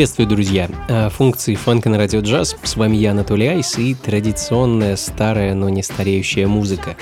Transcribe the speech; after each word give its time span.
Приветствую, 0.00 0.28
друзья! 0.28 0.66
Э, 0.88 1.10
функции 1.10 1.54
фанка 1.54 1.90
на 1.90 1.98
радио 1.98 2.20
джаз. 2.20 2.56
С 2.62 2.76
вами 2.76 2.96
я, 2.96 3.10
Анатолий 3.10 3.48
Айс, 3.48 3.76
и 3.76 3.94
традиционная 3.94 4.96
старая, 4.96 5.52
но 5.52 5.68
не 5.68 5.82
стареющая 5.82 6.46
музыка. 6.46 6.96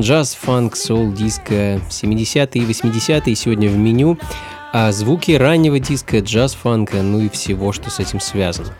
Джаз, 0.00 0.34
фанк, 0.34 0.74
соул, 0.74 1.12
диско, 1.12 1.80
70-е 1.90 2.64
и 2.64 2.66
80-е 2.66 3.36
сегодня 3.36 3.68
в 3.68 3.76
меню, 3.76 4.18
а 4.72 4.90
звуки 4.90 5.30
раннего 5.30 5.78
диска, 5.78 6.18
джаз-фанка, 6.18 7.02
ну 7.02 7.20
и 7.20 7.28
всего, 7.28 7.70
что 7.70 7.88
с 7.88 8.00
этим 8.00 8.18
связано. 8.18 8.74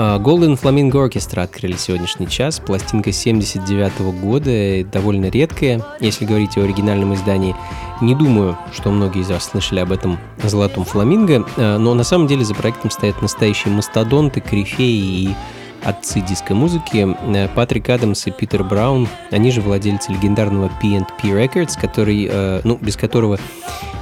А, 0.00 0.20
Golden 0.20 0.56
Flamingo 0.56 1.04
Orchestra 1.04 1.42
открыли 1.42 1.74
сегодняшний 1.74 2.28
час. 2.28 2.60
Пластинка 2.60 3.10
79 3.10 3.92
-го 3.98 4.12
года, 4.12 4.88
довольно 4.92 5.26
редкая, 5.28 5.84
если 5.98 6.24
говорить 6.24 6.56
о 6.56 6.62
оригинальном 6.62 7.14
издании. 7.14 7.56
Не 8.00 8.14
думаю, 8.14 8.56
что 8.72 8.92
многие 8.92 9.22
из 9.22 9.30
вас 9.30 9.46
слышали 9.50 9.80
об 9.80 9.90
этом 9.90 10.20
«Золотом 10.40 10.84
фламинго», 10.84 11.44
э, 11.56 11.78
но 11.78 11.94
на 11.94 12.04
самом 12.04 12.28
деле 12.28 12.44
за 12.44 12.54
проектом 12.54 12.92
стоят 12.92 13.20
настоящие 13.22 13.74
мастодонты, 13.74 14.40
корифеи 14.40 15.24
и 15.24 15.34
отцы 15.84 16.20
диско-музыки 16.20 17.16
э, 17.34 17.48
Патрик 17.54 17.88
Адамс 17.88 18.26
и 18.26 18.30
Питер 18.30 18.64
Браун, 18.64 19.08
они 19.30 19.50
же 19.50 19.60
владельцы 19.60 20.12
легендарного 20.12 20.68
P&P 20.80 21.28
Records, 21.28 21.80
который, 21.80 22.28
э, 22.30 22.60
ну, 22.64 22.78
без 22.80 22.96
которого, 22.96 23.38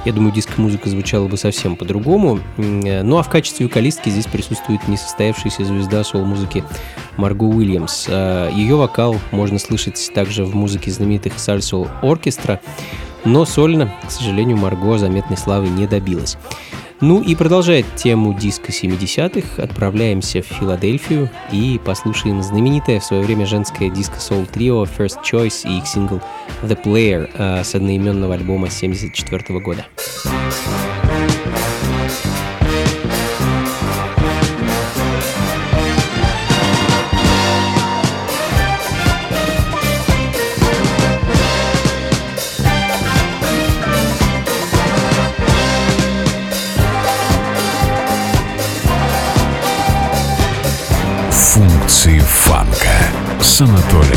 я 0.05 0.13
думаю, 0.13 0.33
диско-музыка 0.33 0.89
звучала 0.89 1.27
бы 1.27 1.37
совсем 1.37 1.75
по-другому. 1.75 2.39
Ну 2.57 3.17
а 3.17 3.23
в 3.23 3.29
качестве 3.29 3.65
вокалистки 3.65 4.09
здесь 4.09 4.25
присутствует 4.25 4.87
несостоявшаяся 4.87 5.65
звезда 5.65 6.03
сол-музыки 6.03 6.63
Марго 7.17 7.43
Уильямс. 7.43 8.07
Ее 8.07 8.75
вокал 8.75 9.17
можно 9.31 9.59
слышать 9.59 10.11
также 10.13 10.45
в 10.45 10.55
музыке 10.55 10.91
знаменитых 10.91 11.33
Salsoul 11.35 11.89
Оркестра, 12.01 12.61
но 13.25 13.45
сольно, 13.45 13.93
к 14.05 14.11
сожалению, 14.11 14.57
Марго 14.57 14.97
заметной 14.97 15.37
славы 15.37 15.69
не 15.69 15.87
добилась. 15.87 16.37
Ну 16.99 17.21
и 17.21 17.35
продолжая 17.35 17.83
тему 17.95 18.33
диска 18.33 18.71
70-х, 18.71 19.61
отправляемся 19.61 20.41
в 20.41 20.45
Филадельфию 20.45 21.29
и 21.51 21.79
послушаем 21.85 22.41
знаменитое 22.41 22.99
в 22.99 23.03
свое 23.03 23.21
время 23.21 23.45
женское 23.45 23.91
диско-соул 23.91 24.47
трио 24.47 24.83
First 24.85 25.17
Choice 25.23 25.69
и 25.69 25.77
их 25.77 25.87
сингл 25.87 26.21
The 26.63 26.81
Player 26.81 27.29
э, 27.37 27.63
с 27.63 27.75
одноименного 27.75 28.33
альбома 28.33 28.71
74 28.71 29.59
года. 29.59 29.85
С 53.57 53.61
Анатолием 53.61 54.16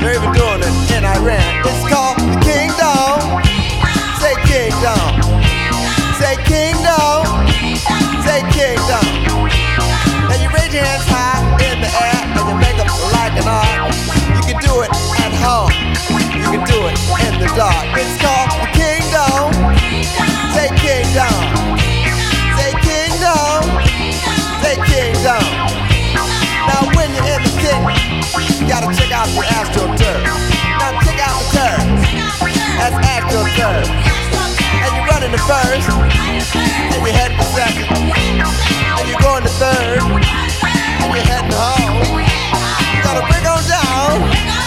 They've 0.00 0.22
doing 0.32 0.62
it 0.62 0.74
in 0.96 1.04
Iran. 1.04 1.62
It's 1.66 1.84
called 1.88 2.18
the 2.18 2.38
kingdom. 2.40 3.18
Say 4.22 4.34
kingdom. 4.46 5.04
Say 6.20 6.36
kingdom. 6.46 7.26
Say 8.24 8.40
kingdom. 8.54 9.04
Now 10.28 10.36
you 10.40 10.48
raise 10.54 10.72
your 10.72 10.84
hands 10.84 11.06
high 11.08 11.40
in 11.66 11.80
the 11.80 11.90
air 11.90 12.20
and 12.36 12.44
you 12.48 12.56
make 12.56 12.76
them 12.76 12.88
like 13.12 13.34
an. 13.36 13.48
You 14.34 14.42
can 14.46 14.58
do 14.62 14.82
it 14.82 14.90
at 15.24 15.32
home. 15.44 15.72
You 16.08 16.46
can 16.52 16.64
do 16.64 16.78
it 16.88 16.96
in 17.26 17.40
the 17.40 17.48
dark. 17.56 17.84
It's 17.96 18.20
called 18.22 18.67
gotta 28.68 28.94
check 28.94 29.10
out 29.10 29.26
the 29.32 29.40
Astro 29.56 29.88
Turf. 29.96 30.22
Now 30.76 31.00
check 31.00 31.18
out 31.24 31.40
the 31.40 31.56
turf. 31.56 31.80
That's 32.76 32.96
Astro 33.00 33.40
Turf. 33.56 33.88
And 34.84 34.90
you're 34.94 35.08
running 35.08 35.32
the 35.32 35.40
first. 35.48 35.88
And 35.88 37.00
you're 37.00 37.16
heading 37.16 37.38
the 37.38 37.48
second. 37.56 37.88
And 37.88 39.08
you're 39.08 39.20
going 39.20 39.42
to 39.42 39.48
third. 39.56 40.02
And 40.04 41.08
you're 41.14 41.24
heading 41.24 41.50
home. 41.56 42.20
You 42.92 43.02
gotta 43.02 43.24
break 43.26 43.48
on 43.48 43.64
down. 43.64 44.57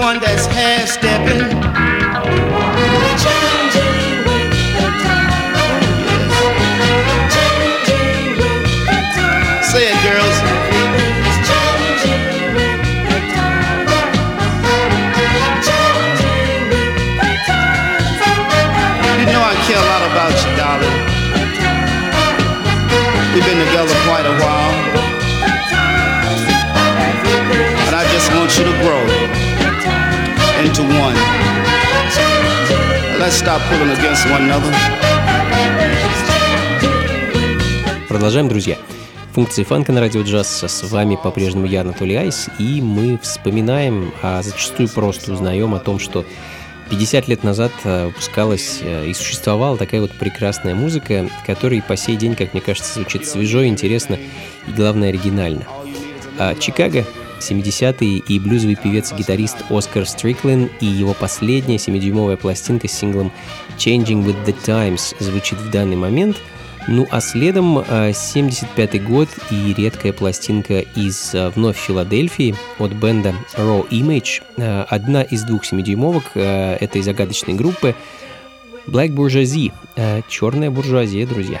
one 0.00 0.18
that's 0.18 0.46
half 0.46 0.88
stepping. 0.88 1.59
one. 31.14 31.40
Let's 33.18 33.36
stop 33.36 33.60
pulling 33.68 33.90
against 33.90 34.26
one 34.30 34.42
another. 34.48 34.72
Продолжаем, 38.08 38.48
друзья. 38.48 38.76
Функции 39.32 39.62
фанка 39.62 39.92
на 39.92 40.00
радио 40.00 40.22
джаз. 40.22 40.64
С 40.64 40.82
вами 40.90 41.16
по-прежнему 41.22 41.66
я, 41.66 41.82
Анатолий 41.82 42.16
Айс, 42.16 42.48
и 42.58 42.80
мы 42.82 43.18
вспоминаем, 43.18 44.12
а 44.22 44.42
зачастую 44.42 44.88
просто 44.88 45.32
узнаем 45.32 45.74
о 45.74 45.78
том, 45.78 45.98
что 45.98 46.24
50 46.90 47.28
лет 47.28 47.44
назад 47.44 47.70
а, 47.84 48.06
выпускалась 48.06 48.80
а, 48.82 49.04
и 49.04 49.14
существовала 49.14 49.76
такая 49.76 50.00
вот 50.00 50.10
прекрасная 50.12 50.74
музыка, 50.74 51.28
которая 51.46 51.80
по 51.82 51.96
сей 51.96 52.16
день, 52.16 52.34
как 52.34 52.52
мне 52.52 52.60
кажется, 52.60 52.94
звучит 52.94 53.26
свежо, 53.26 53.64
интересно 53.64 54.18
и, 54.66 54.72
главное, 54.72 55.10
оригинально. 55.10 55.64
А 56.38 56.56
Чикаго 56.56 57.06
70-е 57.40 58.18
и 58.18 58.38
блюзовый 58.38 58.76
певец 58.76 59.12
и 59.12 59.16
гитарист 59.16 59.64
Оскар 59.70 60.06
Стриклин 60.06 60.70
и 60.80 60.86
его 60.86 61.14
последняя 61.14 61.76
7-дюймовая 61.76 62.36
пластинка 62.36 62.88
с 62.88 62.92
синглом 62.92 63.32
«Changing 63.78 64.24
with 64.24 64.44
the 64.46 64.54
Times» 64.64 65.14
звучит 65.18 65.58
в 65.58 65.70
данный 65.70 65.96
момент– 65.96 66.36
ну 66.88 67.06
а 67.10 67.20
следом 67.20 67.84
75 67.84 68.94
э, 68.94 68.98
год 68.98 69.28
и 69.50 69.74
редкая 69.74 70.12
пластинка 70.12 70.80
из 70.80 71.34
э, 71.34 71.50
вновь 71.50 71.76
Филадельфии 71.76 72.54
от 72.78 72.92
бенда 72.92 73.34
Raw 73.56 73.88
Image. 73.90 74.42
Э, 74.56 74.84
одна 74.88 75.22
из 75.22 75.42
двух 75.42 75.62
7-дюймовок 75.70 76.34
этой 76.34 77.02
загадочной 77.02 77.54
группы 77.54 77.94
Black 78.86 79.10
Bourgeoisie. 79.10 79.72
Черная 80.28 80.70
буржуазия, 80.70 81.26
друзья. 81.26 81.60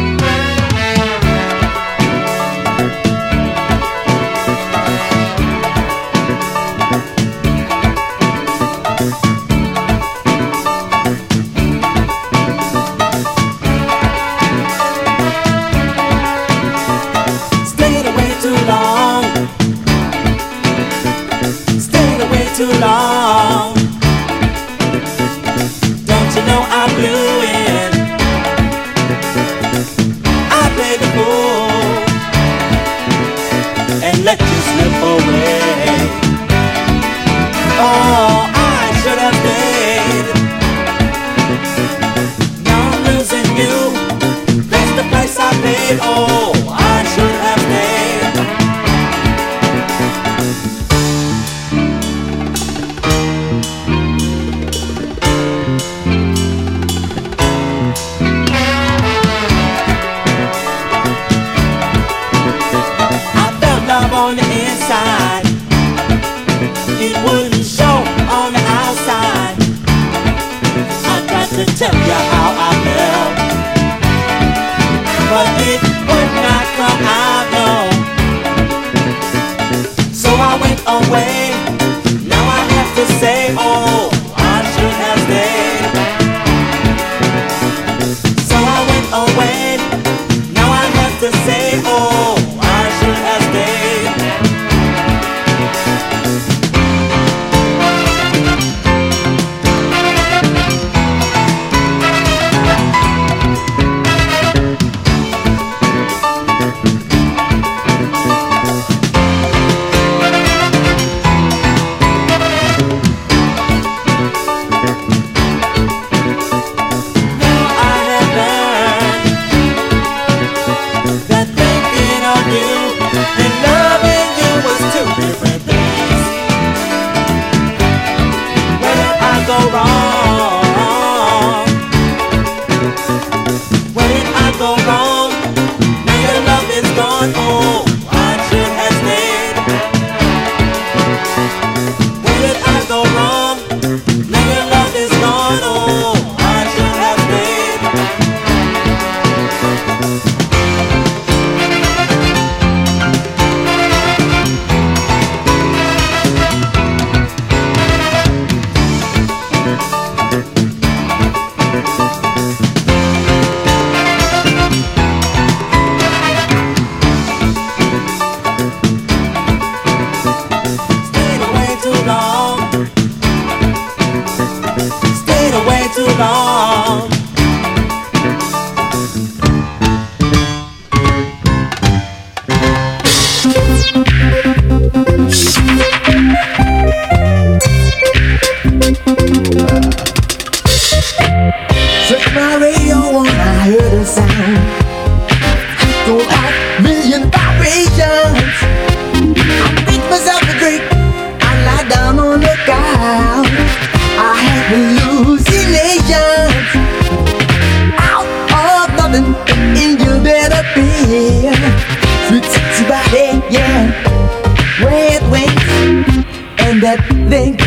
that 216.81 216.99
thing. 217.29 217.57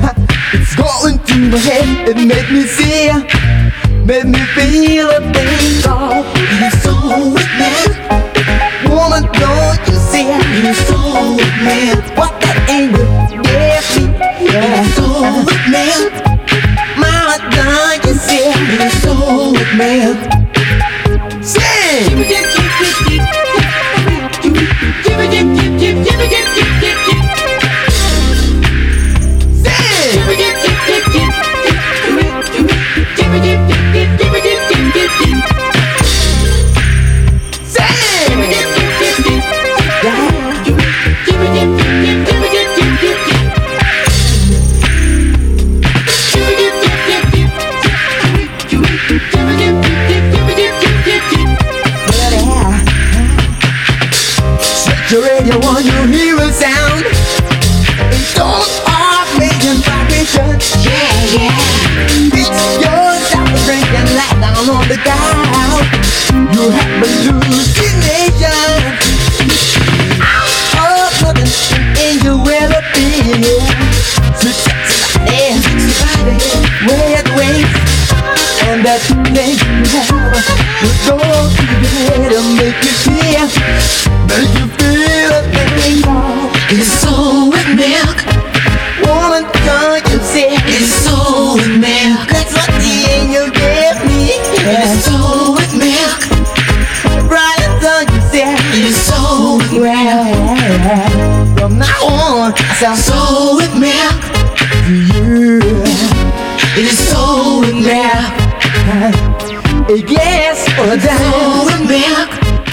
Ha, 0.00 0.12
It's 0.56 0.74
going 0.74 1.18
through 1.20 1.50
my 1.52 1.58
head. 1.58 2.08
It 2.08 2.16
made 2.16 2.48
me 2.50 2.64
see 2.64 3.12
Made 4.08 4.24
me 4.24 4.40
feel 4.56 5.08
a 5.10 5.20
thing. 5.20 5.84
Oh, 5.84 6.24
you're 6.56 6.72
so 6.80 6.96
with 7.36 7.52
me. 7.60 7.72
Woman, 8.88 9.24
don't 9.36 9.80
you 9.88 9.98
see? 10.00 10.32
You're 10.64 10.80
so 10.88 10.96
with 11.36 11.56
me. 11.60 11.92
What 12.16 12.32
that 12.40 12.56
anger 12.72 13.04
gave 13.28 13.84
me. 14.00 14.16
Yeah. 14.40 14.80
You're 14.80 14.92
so 14.96 15.06
with 15.44 15.64
me. 15.68 15.84
Mama, 16.96 17.36
don't 17.52 18.00
you 18.08 18.14
see? 18.16 18.48
You're 18.80 18.96
so 19.04 19.52
with 19.52 19.72
me. 19.76 20.37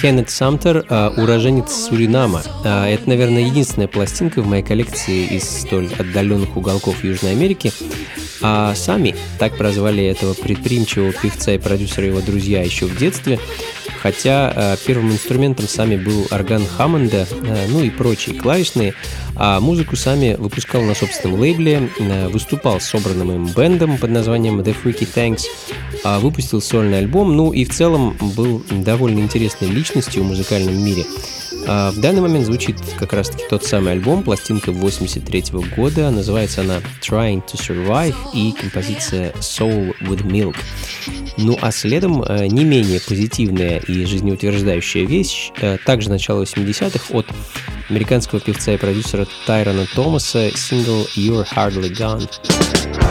Кеннет 0.02 0.30
Самтер 0.30 0.86
а, 0.90 1.14
уроженец 1.18 1.72
Суринама. 1.74 2.44
А, 2.64 2.88
это, 2.88 3.10
наверное, 3.10 3.44
единственная 3.44 3.88
пластинка 3.88 4.42
в 4.42 4.48
моей 4.48 4.62
коллекции 4.62 5.26
из 5.26 5.44
столь 5.62 5.90
отдаленных 5.98 6.56
уголков 6.56 7.04
Южной 7.04 7.32
Америки. 7.32 7.72
А 8.42 8.76
сами 8.76 9.16
так 9.40 9.58
прозвали 9.58 10.04
этого 10.06 10.34
предприимчивого 10.34 11.14
певца 11.14 11.54
и 11.54 11.58
продюсера 11.58 12.06
его 12.06 12.22
друзья 12.22 12.62
еще 12.62 12.86
в 12.86 12.96
детстве 12.96 13.40
хотя 14.06 14.54
э, 14.56 14.78
первым 14.86 15.14
инструментом 15.14 15.68
сами 15.68 15.96
был 15.96 16.28
орган 16.30 16.64
Хаммонда, 16.64 17.28
э, 17.28 17.66
ну 17.70 17.82
и 17.82 17.90
прочие 17.90 18.36
клавишные, 18.40 18.94
а 19.36 19.60
музыку 19.60 19.96
сами 19.96 20.36
выпускал 20.38 20.84
на 20.84 20.94
собственном 20.94 21.40
лейбле, 21.40 21.90
э, 21.98 22.28
выступал 22.28 22.80
с 22.80 22.86
собранным 22.86 23.32
им 23.32 23.48
бендом 23.48 23.98
под 23.98 24.12
названием 24.12 24.60
The 24.60 24.76
Freaky 24.80 25.08
Tanks, 25.12 25.46
э, 26.04 26.20
выпустил 26.20 26.62
сольный 26.62 27.00
альбом, 27.00 27.36
ну 27.36 27.52
и 27.52 27.66
в 27.66 27.74
целом 27.74 28.16
был 28.36 28.64
довольно 28.70 29.22
интересной 29.22 29.70
личностью 29.70 30.22
в 30.22 30.28
музыкальном 30.28 30.78
мире. 30.86 31.04
А 31.68 31.92
в 31.92 32.00
данный 32.00 32.22
момент 32.22 32.46
звучит 32.46 32.78
как 32.98 33.14
раз-таки 33.14 33.44
тот 33.50 33.64
самый 33.64 33.94
альбом, 33.94 34.24
пластинка 34.24 34.72
83 34.72 35.52
-го 35.52 35.76
года, 35.76 36.12
называется 36.12 36.62
она 36.62 36.80
Trying 37.02 37.44
to 37.46 37.56
Survive 37.56 38.16
и 38.34 38.52
композиция 38.52 39.32
Soul 39.40 39.96
with 40.02 40.24
Milk. 40.24 40.56
Ну 41.38 41.58
а 41.62 41.72
следом 41.72 42.24
э, 42.24 42.48
не 42.48 42.64
менее 42.64 43.00
позитивная 43.00 43.80
и 43.80 44.06
жизнеутверждающая 44.06 45.06
вещь, 45.06 45.52
э, 45.62 45.78
также 45.86 46.10
начало 46.10 46.44
80-х 46.44 47.14
от 47.14 47.28
американского 47.90 48.40
певца 48.40 48.74
и 48.74 48.78
продюсера 48.78 49.28
Тайрона 49.46 49.86
Томаса, 49.94 50.52
сингл 50.56 51.08
You're 51.16 51.46
Hardly 51.56 51.92
Gone. 51.92 53.05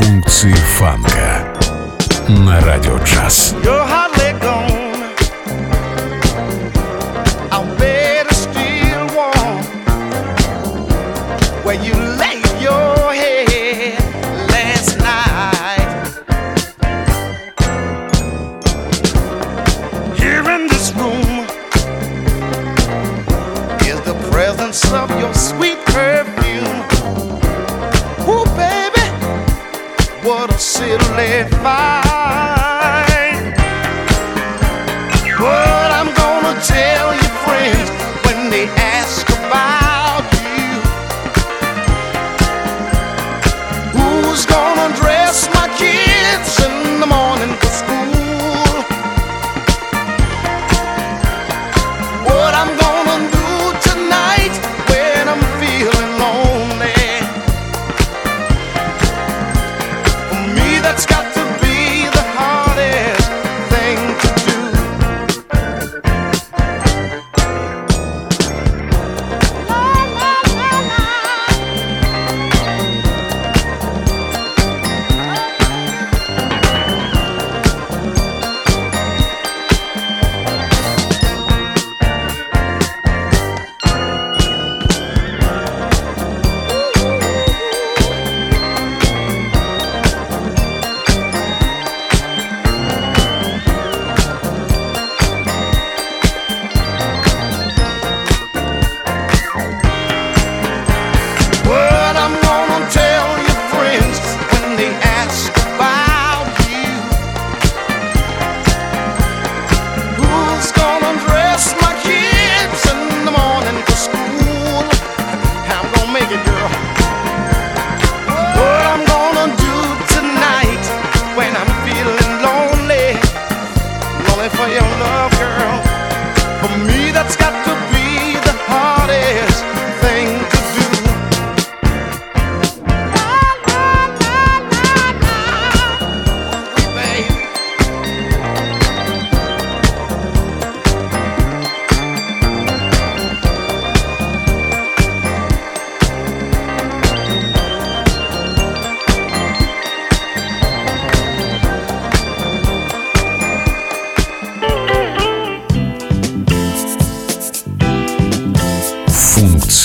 Функции 0.00 0.52
фанка 0.52 1.44
на 2.28 2.60
радио 2.60 2.98
джаз. 2.98 3.52
You're 3.64 3.84
hardly 3.84 4.17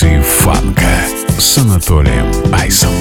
Функции 0.04 0.20
фанка 0.20 1.06
с 1.38 1.56
Анатолием 1.56 2.26
Айсом. 2.52 2.92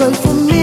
search 0.00 0.16
for 0.16 0.32
me. 0.32 0.59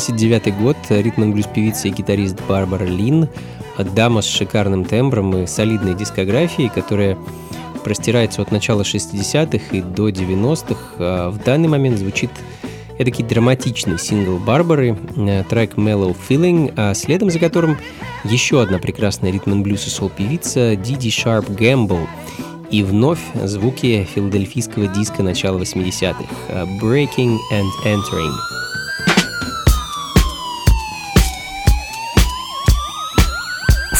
79 0.00 0.56
год, 0.56 0.76
ритм 0.88 1.30
блюз 1.32 1.46
певица 1.46 1.88
и 1.88 1.90
гитарист 1.90 2.36
Барбара 2.48 2.84
Лин, 2.84 3.28
дама 3.78 4.22
с 4.22 4.26
шикарным 4.26 4.84
тембром 4.84 5.36
и 5.36 5.46
солидной 5.46 5.94
дискографией, 5.94 6.70
которая 6.70 7.16
простирается 7.84 8.42
от 8.42 8.50
начала 8.50 8.82
60-х 8.82 9.76
и 9.76 9.82
до 9.82 10.08
90-х. 10.08 10.76
А, 10.98 11.30
в 11.30 11.42
данный 11.42 11.68
момент 11.68 11.98
звучит 11.98 12.30
эдакий 12.98 13.24
драматичный 13.24 13.98
сингл 13.98 14.38
Барбары, 14.38 14.96
э, 15.16 15.44
трек 15.44 15.74
Mellow 15.74 16.16
Feeling, 16.28 16.72
а 16.76 16.94
следом 16.94 17.30
за 17.30 17.38
которым 17.38 17.78
еще 18.24 18.62
одна 18.62 18.78
прекрасная 18.78 19.30
ритм 19.30 19.62
блюз 19.62 19.86
и 19.86 19.90
сол-певица 19.90 20.76
Диди 20.76 21.10
Шарп 21.10 21.48
Гэмбл 21.48 22.06
И 22.70 22.82
вновь 22.82 23.20
звуки 23.34 24.06
филадельфийского 24.14 24.86
диска 24.88 25.22
начала 25.22 25.58
80-х 25.58 26.24
а, 26.48 26.66
«Breaking 26.82 27.38
and 27.52 27.70
Entering». 27.86 28.59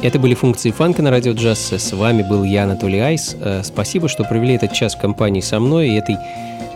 Это 0.00 0.20
были 0.20 0.34
функции 0.34 0.70
фанка 0.70 1.02
на 1.02 1.10
радио 1.10 1.32
джаз. 1.32 1.72
С 1.72 1.92
вами 1.92 2.22
был 2.22 2.44
я, 2.44 2.64
Анатолий 2.64 3.00
Айс. 3.00 3.34
Э, 3.40 3.62
Спасибо, 3.64 4.08
что 4.08 4.22
провели 4.22 4.54
этот 4.54 4.72
час 4.72 4.94
в 4.94 5.00
компании 5.00 5.40
со 5.40 5.58
мной 5.58 5.88
и 5.88 5.94
этой 5.96 6.16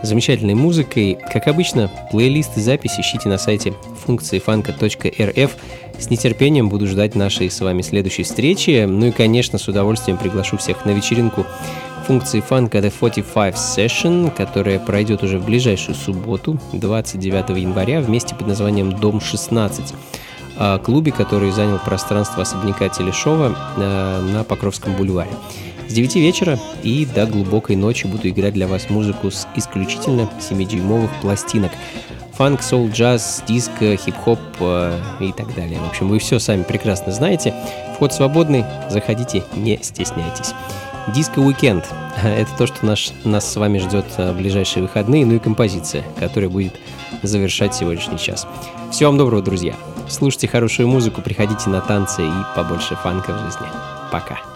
замечательной 0.01 0.55
музыкой. 0.55 1.17
Как 1.31 1.47
обычно, 1.47 1.89
плейлист 2.11 2.57
и 2.57 2.59
запись 2.59 2.99
ищите 2.99 3.29
на 3.29 3.37
сайте 3.37 3.73
функции 4.05 4.39
фанка.рф. 4.39 5.51
С 5.97 6.09
нетерпением 6.09 6.67
буду 6.67 6.85
ждать 6.85 7.15
нашей 7.15 7.49
с 7.49 7.61
вами 7.61 7.81
следующей 7.81 8.23
встречи. 8.23 8.83
Ну 8.85 9.05
и, 9.05 9.11
конечно, 9.11 9.57
с 9.57 9.69
удовольствием 9.69 10.17
приглашу 10.17 10.57
всех 10.57 10.83
на 10.83 10.89
вечеринку 10.89 11.45
функции 12.05 12.41
фанка 12.41 12.79
The 12.79 12.91
45 12.99 13.55
Session, 13.55 14.31
которая 14.35 14.79
пройдет 14.79 15.23
уже 15.23 15.39
в 15.39 15.45
ближайшую 15.45 15.95
субботу, 15.95 16.59
29 16.73 17.57
января, 17.57 18.01
вместе 18.01 18.35
под 18.35 18.47
названием 18.47 18.91
Дом 18.91 19.21
16 19.21 19.93
о 19.93 20.22
клубе, 20.83 21.11
который 21.11 21.51
занял 21.51 21.79
пространство 21.79 22.43
особняка 22.43 22.89
Телешова 22.89 23.55
э, 23.77 24.21
на 24.33 24.43
Покровском 24.43 24.95
бульваре. 24.95 25.31
С 25.87 25.93
9 25.93 26.15
вечера 26.15 26.59
и 26.81 27.05
до 27.05 27.25
глубокой 27.25 27.75
ночи 27.75 28.07
буду 28.07 28.29
играть 28.29 28.53
для 28.53 28.67
вас 28.67 28.89
музыку 28.89 29.29
с 29.29 29.47
исключительно 29.55 30.29
7-дюймовых 30.39 31.09
пластинок. 31.21 31.71
Фанк, 32.33 32.63
соул, 32.63 32.89
джаз, 32.89 33.43
диско, 33.47 33.95
хип-хоп 33.95 34.39
э, 34.59 34.99
и 35.19 35.31
так 35.33 35.53
далее. 35.53 35.79
В 35.79 35.87
общем, 35.87 36.07
вы 36.07 36.19
все 36.19 36.39
сами 36.39 36.63
прекрасно 36.63 37.11
знаете. 37.11 37.53
Вход 37.95 38.13
свободный, 38.13 38.65
заходите, 38.89 39.43
не 39.55 39.77
стесняйтесь. 39.81 40.53
Диско 41.13 41.39
Уикенд– 41.39 41.85
это 42.23 42.49
то, 42.57 42.65
что 42.65 42.85
наш, 42.85 43.11
нас 43.23 43.51
с 43.51 43.55
вами 43.55 43.77
ждет 43.77 44.05
э, 44.17 44.31
в 44.31 44.37
ближайшие 44.37 44.83
выходные, 44.83 45.25
ну 45.25 45.35
и 45.35 45.39
композиция, 45.39 46.03
которая 46.19 46.49
будет 46.49 46.73
завершать 47.21 47.75
сегодняшний 47.75 48.17
час. 48.17 48.47
Всего 48.91 49.11
вам 49.11 49.19
доброго, 49.19 49.43
друзья! 49.43 49.75
Слушайте 50.07 50.47
хорошую 50.47 50.87
музыку, 50.87 51.21
приходите 51.21 51.69
на 51.69 51.81
танцы 51.81 52.25
и 52.25 52.31
побольше 52.55 52.95
фанка 52.95 53.33
в 53.33 53.39
жизни. 53.39 53.67
Пока! 54.11 54.52